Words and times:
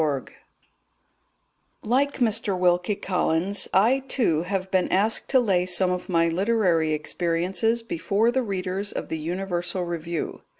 Like 1.83 2.13
Mr. 2.17 2.57
Wilkie 2.57 2.95
Collins, 2.95 3.67
I, 3.71 3.99
too, 4.07 4.41
have 4.41 4.71
been 4.71 4.91
asked 4.91 5.29
to 5.29 5.39
lay 5.39 5.67
some 5.67 5.91
of 5.91 6.09
my 6.09 6.27
literary 6.27 6.91
experiences 6.91 7.83
before 7.83 8.31
the 8.31 8.41
readers 8.41 8.91
of 8.91 9.09
the 9.09 9.19
Universal 9.19 9.83
Review. 9.83 10.41